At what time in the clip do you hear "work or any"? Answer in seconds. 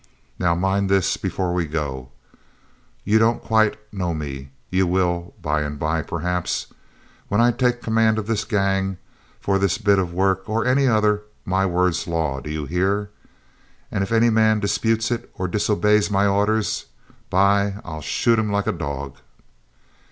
10.11-10.87